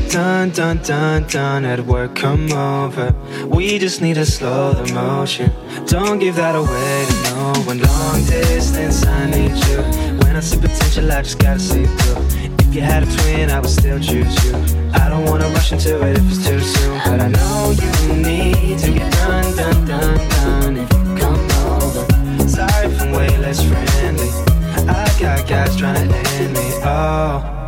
[0.00, 3.14] get done, done, done, done at work, come over.
[3.46, 5.52] We just need to slow the motion.
[5.86, 7.80] Don't give that away to no one.
[7.80, 9.78] Long distance, I need you.
[10.20, 12.24] When I see potential, I just gotta see through.
[12.60, 14.54] If you had a twin, I would still choose you.
[14.94, 16.98] I don't wanna rush into it if it's too soon.
[17.04, 20.76] But I know you need to get done, done, done, done.
[20.76, 24.30] If you come over, sorry if I'm way less friendly.
[24.88, 26.70] I got guys trying to end me.
[26.84, 27.60] Oh.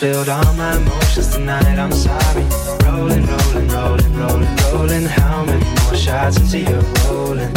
[0.00, 2.46] Spilled all my emotions tonight, I'm sorry.
[2.86, 5.04] Rolling, rolling, rolling, rolling, rolling.
[5.04, 6.80] How many more shots into your?
[7.04, 7.52] rolling?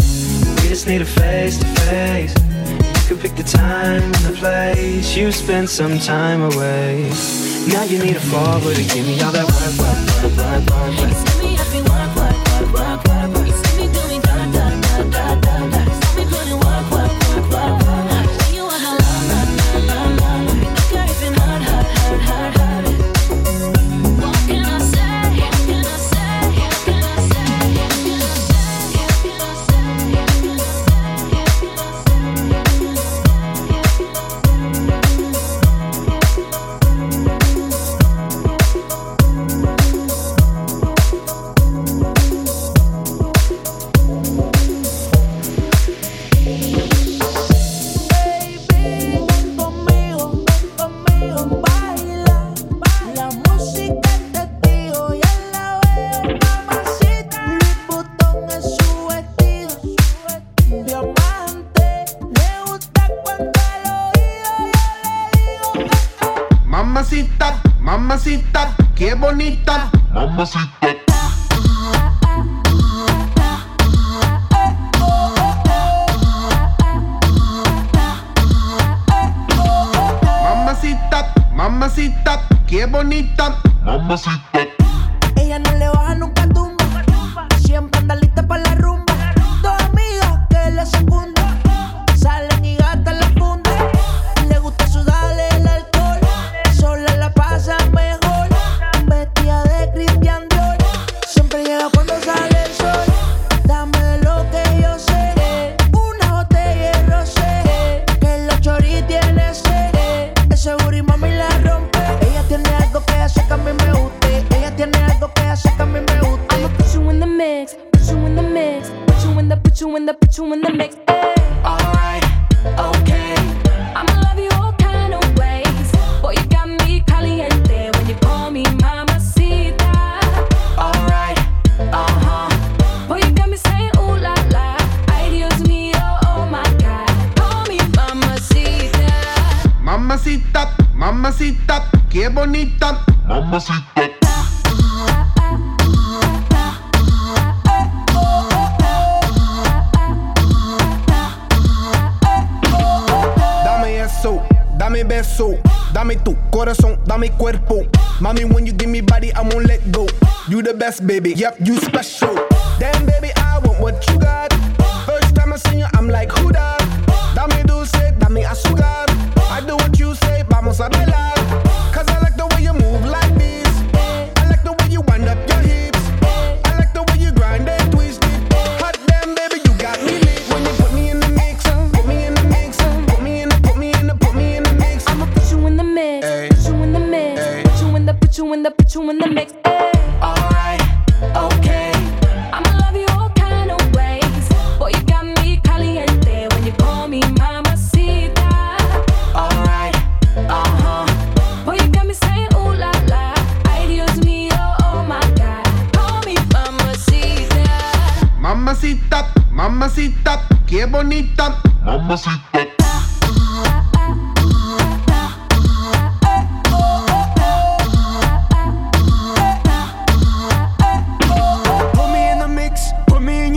[0.59, 2.35] We just need a face to face.
[2.35, 5.15] You could pick the time and the place.
[5.15, 7.09] You spend some time away.
[7.69, 10.99] Now you need a forward to give me all that work, work, work, work, work.
[10.99, 11.11] work.
[11.13, 13.12] It's me work, work, work, work, work.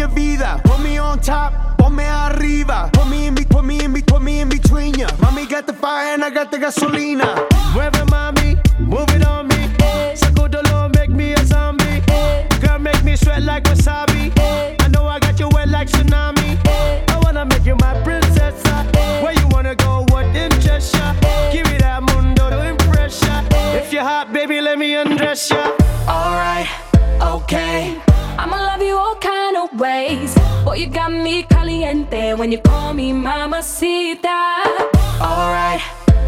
[0.08, 0.60] vida.
[0.64, 2.90] Put me on top, ponme arriba.
[2.92, 5.08] Put me in, be, put me in, be, put me in between ya.
[5.20, 7.46] Mommy got the fire and I got the gasolina.
[29.78, 30.34] ways.
[30.64, 34.38] Boy, you got me caliente when you call me mamacita.
[35.20, 35.82] Alright,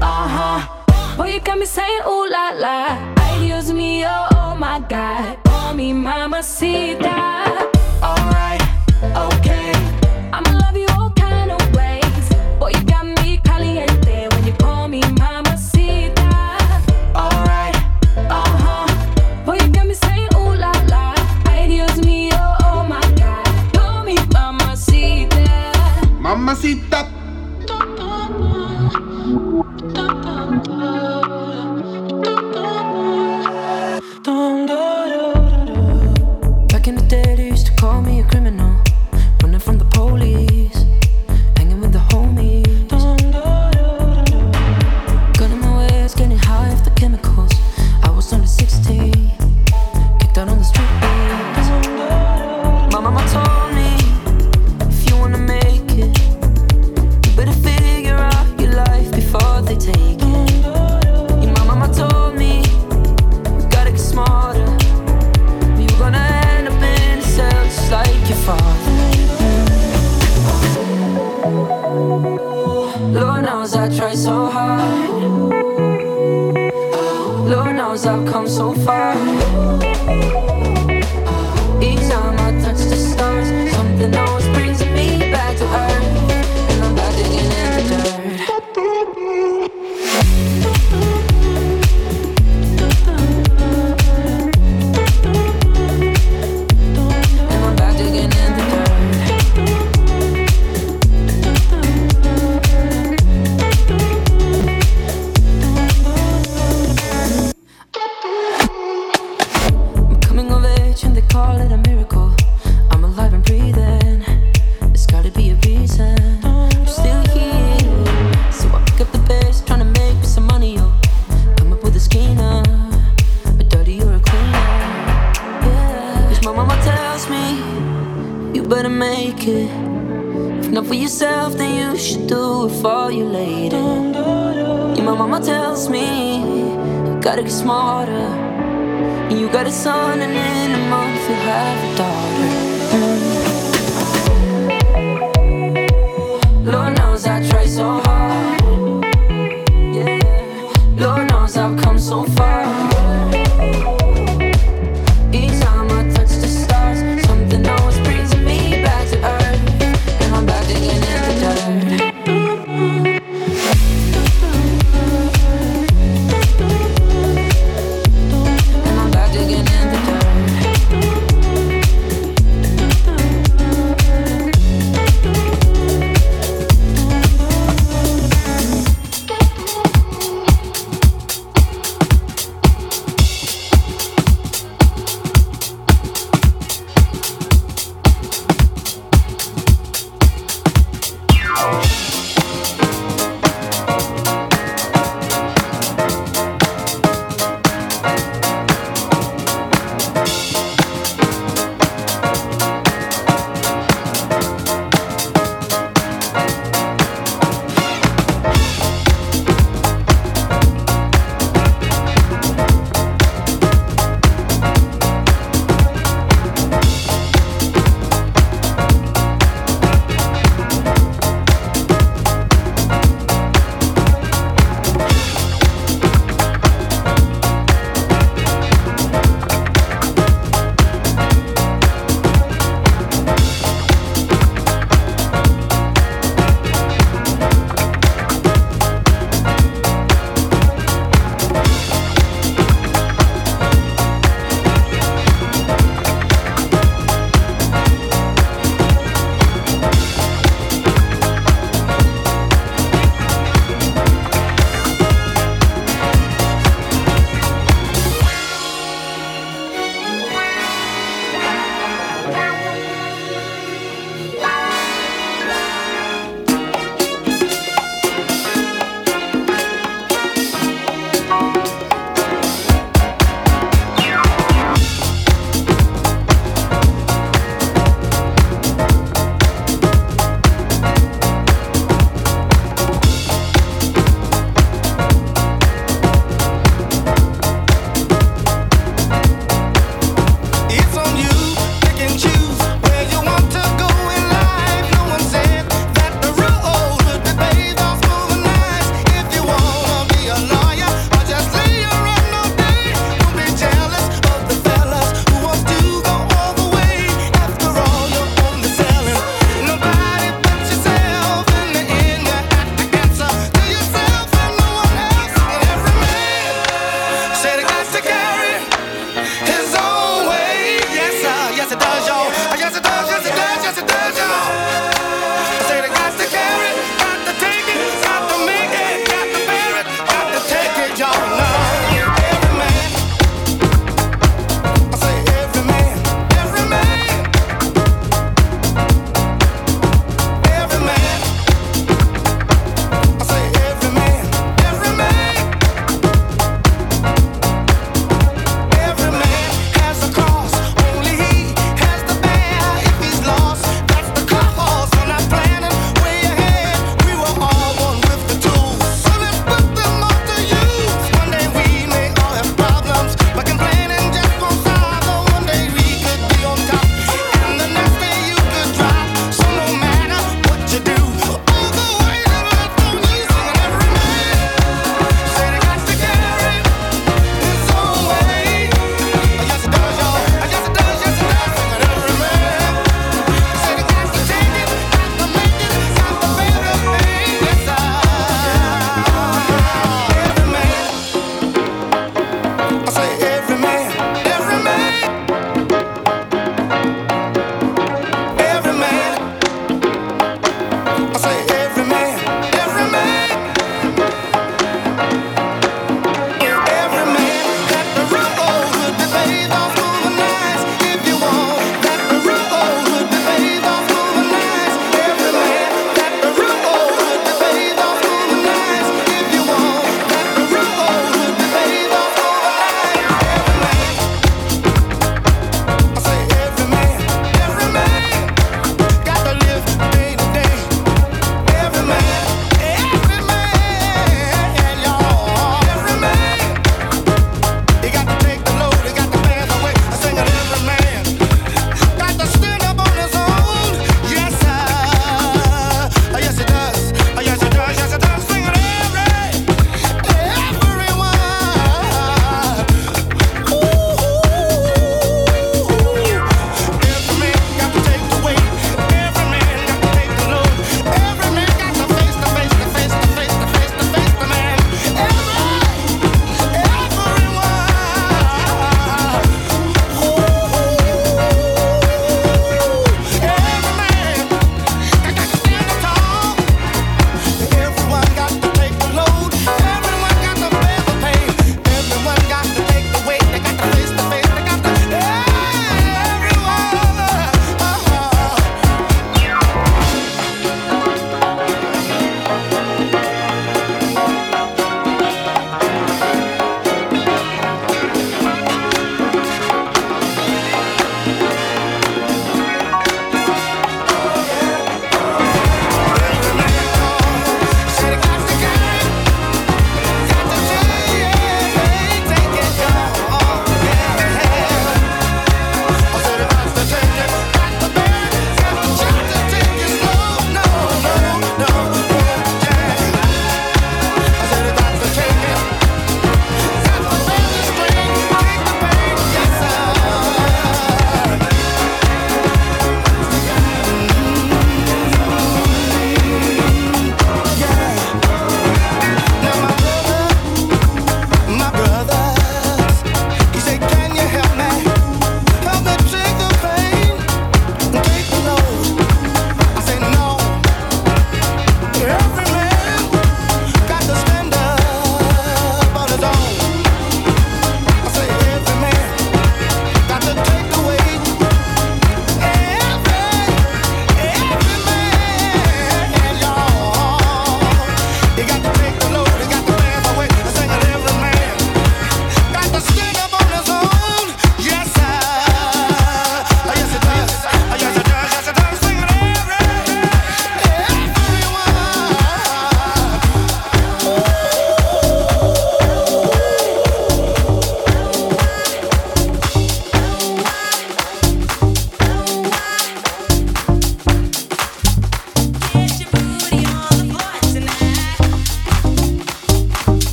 [0.00, 1.16] uh huh.
[1.16, 3.12] Boy, you got me saying ooh la la.
[3.16, 5.38] I use me, oh my God.
[5.44, 7.70] Call me mamacita.
[8.02, 8.62] Alright,
[9.02, 9.72] okay.
[10.32, 10.91] I'ma love you.
[26.32, 27.11] Mamacita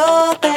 [0.00, 0.49] 状態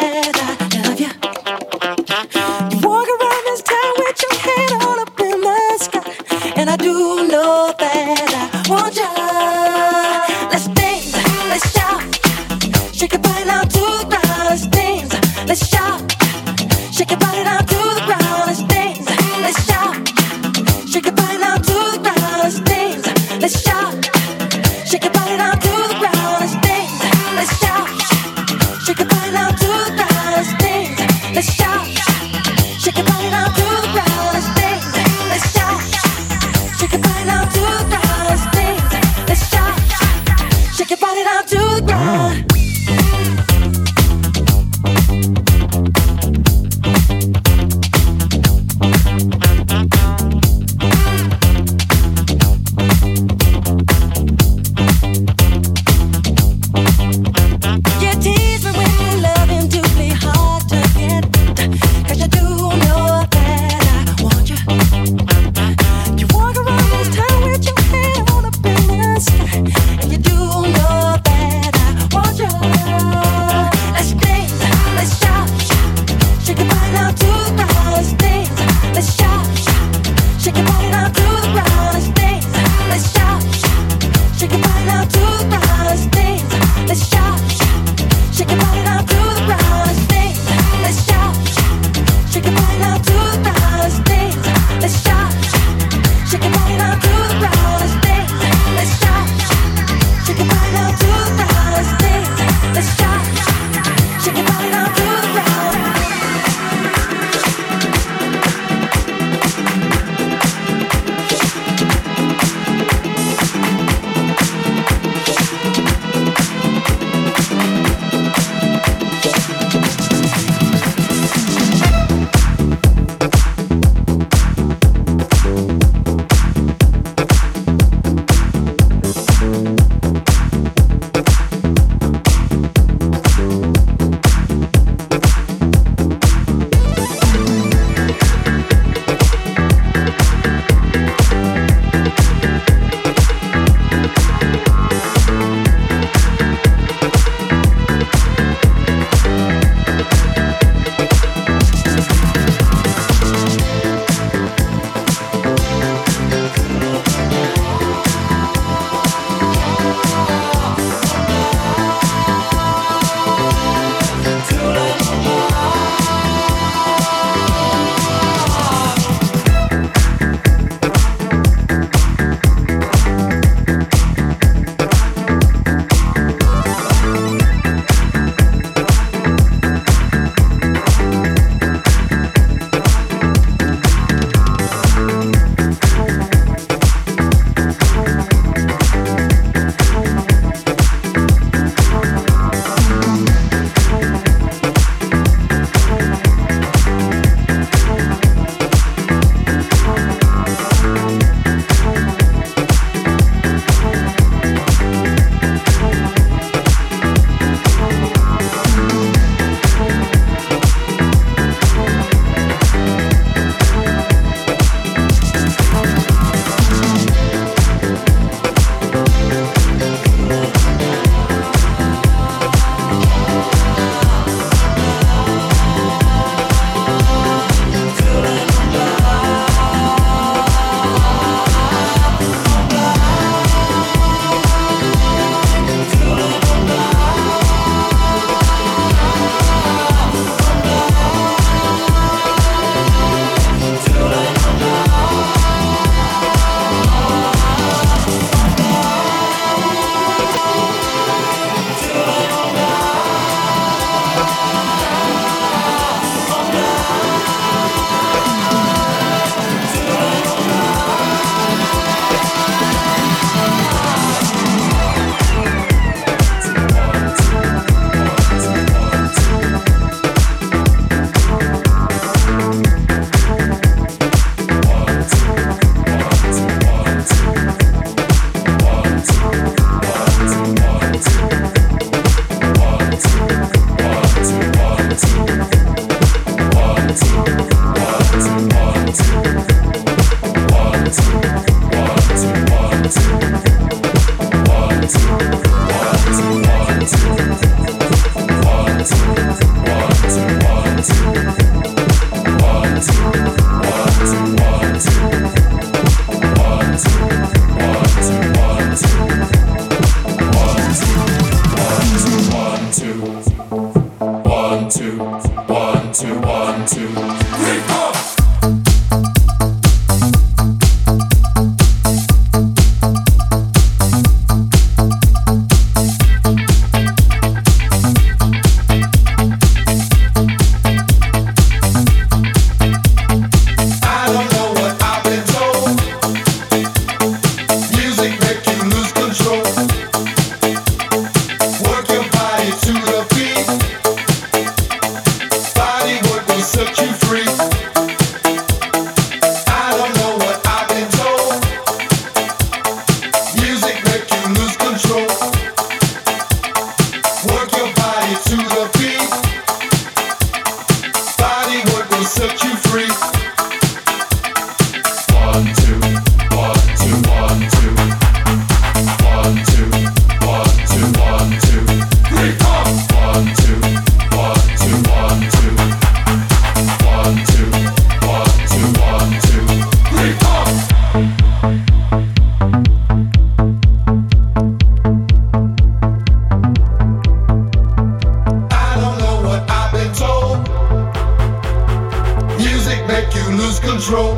[393.83, 394.15] control.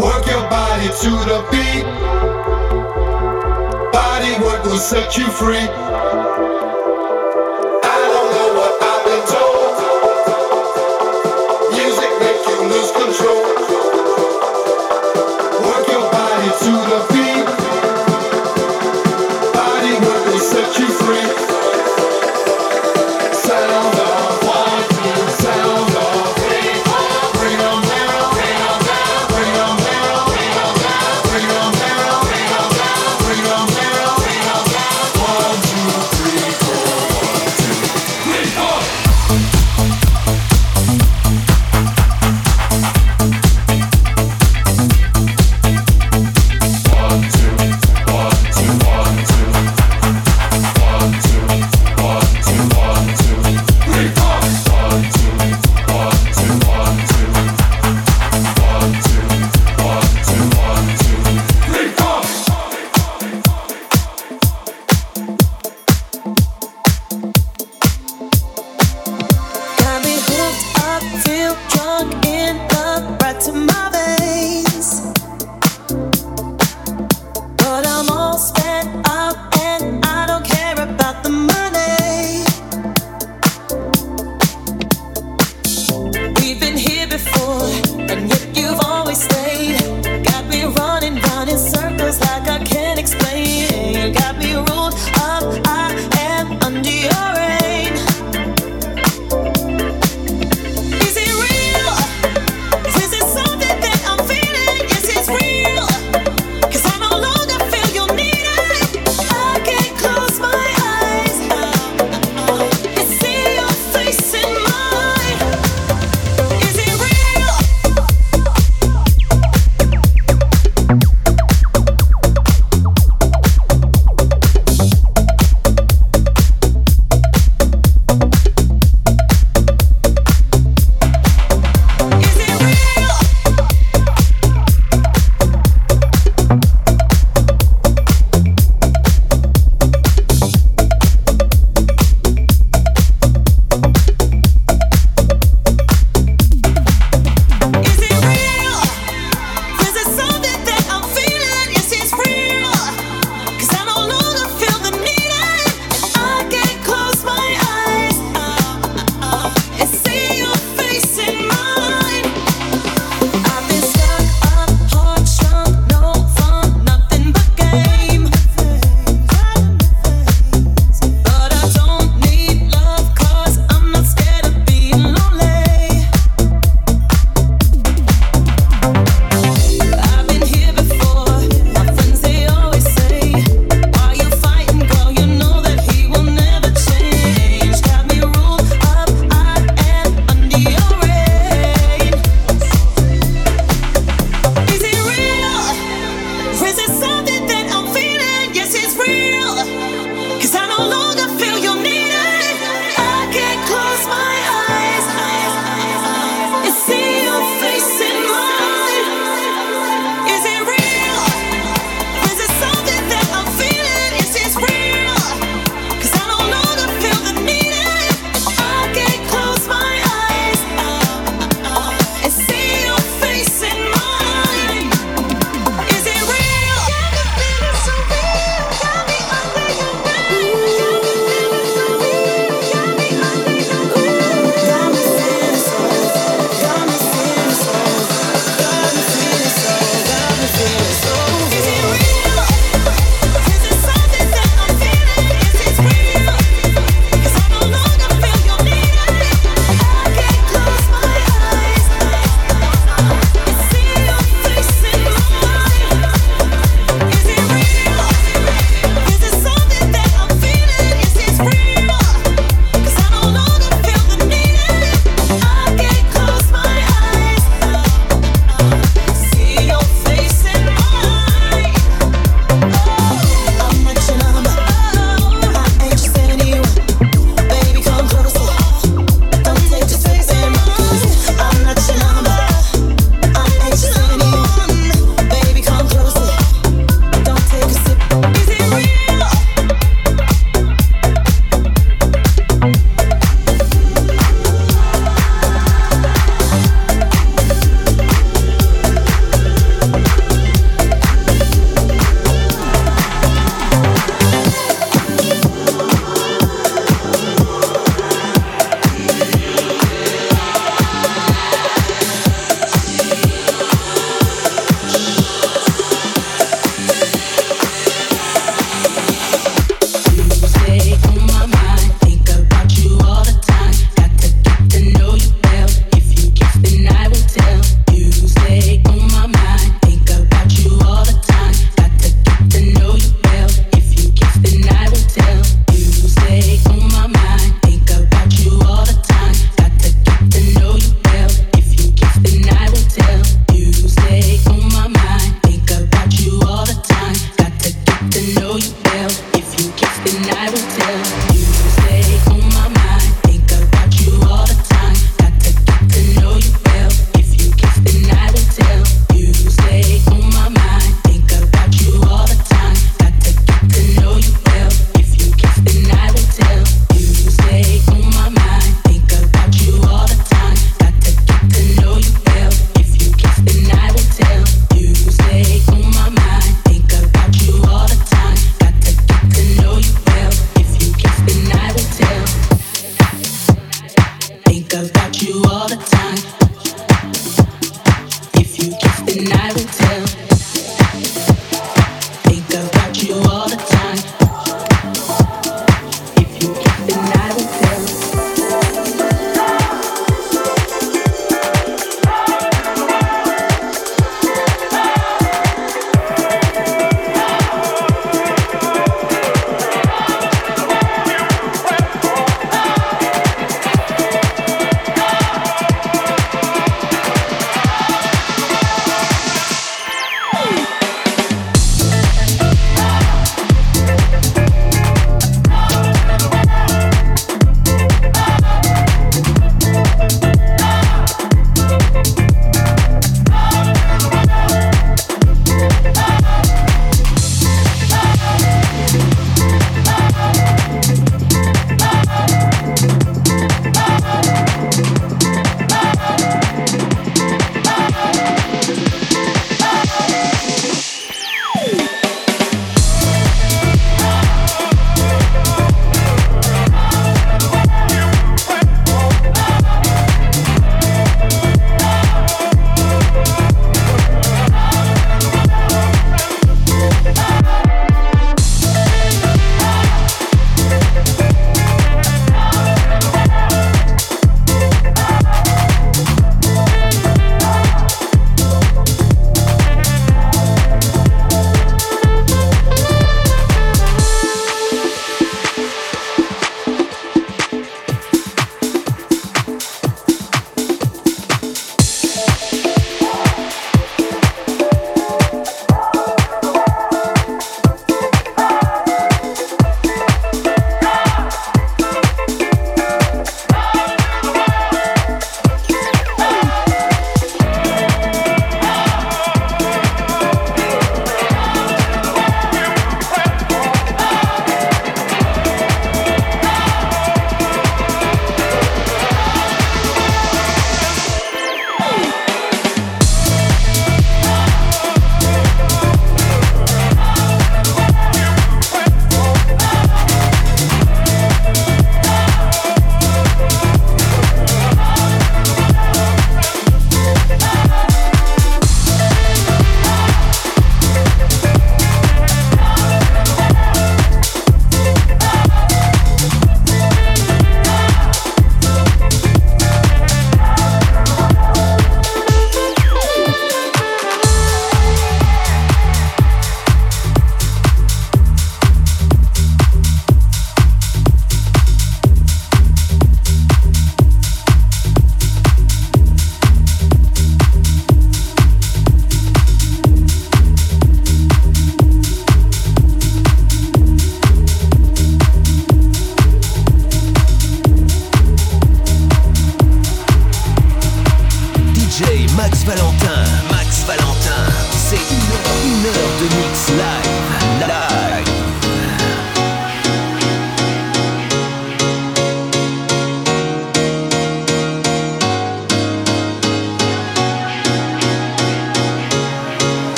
[0.00, 1.84] Work your body to the beat.
[3.92, 6.53] Body work will set you free.